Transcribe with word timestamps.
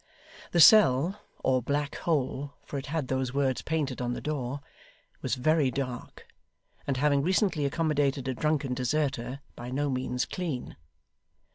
The 0.51 0.59
cell, 0.59 1.21
or 1.43 1.61
black 1.61 1.93
hole, 1.93 2.55
for 2.65 2.79
it 2.79 2.87
had 2.87 3.07
those 3.07 3.35
words 3.35 3.61
painted 3.61 4.01
on 4.01 4.13
the 4.13 4.19
door, 4.19 4.59
was 5.21 5.35
very 5.35 5.69
dark, 5.69 6.25
and 6.87 6.97
having 6.97 7.21
recently 7.21 7.65
accommodated 7.65 8.27
a 8.27 8.33
drunken 8.33 8.73
deserter, 8.73 9.41
by 9.55 9.69
no 9.69 9.91
means 9.91 10.25
clean. 10.25 10.75